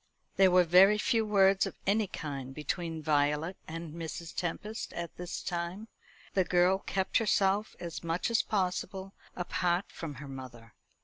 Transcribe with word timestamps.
There 0.35 0.49
were 0.49 0.63
very 0.63 0.97
few 0.97 1.23
words 1.27 1.67
of 1.67 1.75
any 1.85 2.07
kind 2.07 2.55
between 2.55 3.03
Violet 3.03 3.55
and 3.67 3.93
Mrs. 3.93 4.33
Tempest 4.33 4.93
at 4.93 5.15
this 5.15 5.43
time. 5.43 5.89
The 6.33 6.43
girl 6.43 6.79
kept 6.79 7.19
herself 7.19 7.75
as 7.79 8.03
much 8.03 8.31
as 8.31 8.41
possible 8.41 9.13
apart 9.35 9.91
from 9.91 10.15
her 10.15 10.27
mother. 10.27 10.73